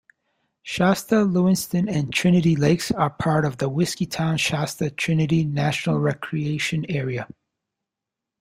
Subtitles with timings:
[0.63, 7.27] Shasta, Lewiston and Trinity Lakes are part of the Whiskeytown-Shasta-Trinity National Recreation Area.